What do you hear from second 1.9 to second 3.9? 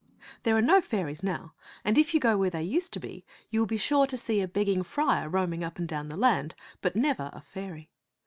if you go where they used to be, you will be